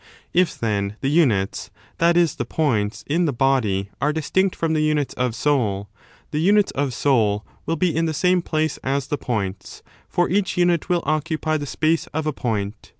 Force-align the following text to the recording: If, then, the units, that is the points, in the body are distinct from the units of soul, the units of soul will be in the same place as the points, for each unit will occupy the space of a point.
If, 0.33 0.57
then, 0.59 0.95
the 1.01 1.11
units, 1.11 1.69
that 1.99 2.17
is 2.17 2.37
the 2.37 2.43
points, 2.43 3.03
in 3.05 3.25
the 3.25 3.31
body 3.31 3.91
are 4.01 4.11
distinct 4.11 4.55
from 4.55 4.73
the 4.73 4.81
units 4.81 5.13
of 5.13 5.35
soul, 5.35 5.89
the 6.31 6.39
units 6.41 6.71
of 6.71 6.91
soul 6.95 7.45
will 7.67 7.75
be 7.75 7.95
in 7.95 8.05
the 8.07 8.13
same 8.15 8.41
place 8.41 8.77
as 8.83 9.05
the 9.09 9.19
points, 9.19 9.83
for 10.09 10.27
each 10.27 10.57
unit 10.57 10.89
will 10.89 11.03
occupy 11.05 11.57
the 11.57 11.67
space 11.67 12.07
of 12.15 12.25
a 12.25 12.33
point. 12.33 12.89